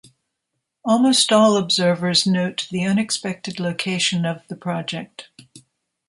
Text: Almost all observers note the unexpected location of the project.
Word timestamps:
Almost 0.83 1.31
all 1.31 1.55
observers 1.57 2.25
note 2.25 2.67
the 2.71 2.83
unexpected 2.83 3.59
location 3.59 4.25
of 4.25 4.41
the 4.47 4.55
project. 4.55 5.29